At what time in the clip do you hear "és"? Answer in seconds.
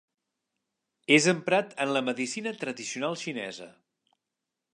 1.17-1.27